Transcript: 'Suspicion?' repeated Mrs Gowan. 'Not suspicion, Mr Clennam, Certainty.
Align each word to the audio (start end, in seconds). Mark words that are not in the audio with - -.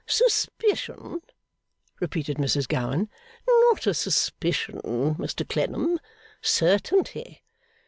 'Suspicion?' 0.07 1.21
repeated 1.99 2.37
Mrs 2.37 2.67
Gowan. 2.67 3.07
'Not 3.47 3.83
suspicion, 3.95 4.79
Mr 4.81 5.47
Clennam, 5.47 5.99
Certainty. 6.41 7.43